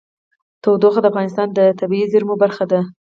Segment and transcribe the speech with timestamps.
[0.63, 2.79] تودوخه د افغانستان د طبیعي زیرمو برخه ده.